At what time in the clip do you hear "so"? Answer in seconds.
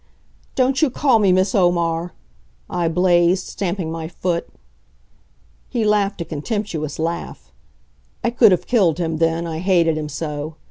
10.09-10.55